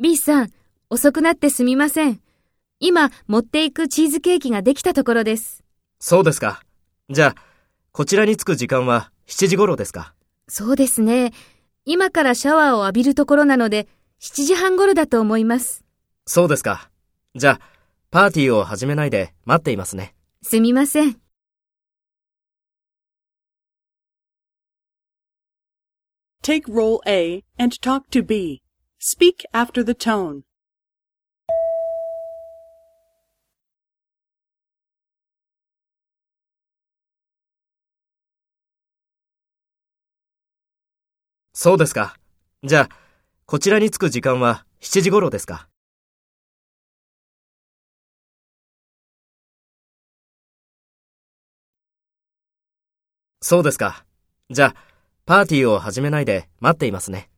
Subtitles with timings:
[0.00, 0.50] B さん、
[0.90, 2.20] 遅くなってすみません。
[2.80, 5.62] 今、持っていくチーズケーキができたところです。
[6.00, 6.64] そうですか。
[7.10, 7.42] じゃあ、
[7.92, 10.14] こちらに着く時間は7時頃ですか？
[10.48, 11.32] そうですね。
[11.84, 13.86] 今からシャワーを浴びるところなので、
[14.20, 15.84] 7時半頃だと思います。
[16.26, 16.90] そうですか。
[17.36, 17.64] じゃあ、
[18.10, 20.12] パーティーを始めないで待っていますね。
[20.42, 21.20] すみません。
[26.42, 28.62] Take role A and talk to B.
[28.98, 30.42] Speak after the tone.
[41.52, 42.16] そうですか。
[42.62, 42.88] じゃあ、
[43.44, 45.68] こちらに着く時間は7時頃ですか。
[53.40, 54.04] そうですか。
[54.50, 54.87] じゃあ、
[55.28, 57.28] パーティーを始めないで待っていますね。